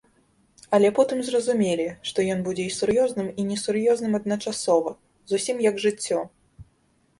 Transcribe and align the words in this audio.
Але 0.77 0.87
потым 0.99 1.19
зразумелі, 1.27 1.85
што 2.11 2.25
ён 2.37 2.41
будзе 2.47 2.65
і 2.71 2.73
сур'ёзным, 2.79 3.29
і 3.43 3.47
несур'ёзным 3.51 4.19
адначасова, 4.23 4.97
зусім 5.35 5.65
як 5.71 5.75
жыццё. 5.87 6.19